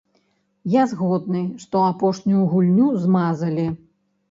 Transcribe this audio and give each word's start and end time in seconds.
Я 0.75 0.85
згодны, 0.93 1.43
што 1.67 1.83
апошнюю 1.91 2.41
гульню 2.55 2.91
змазалі. 3.05 3.71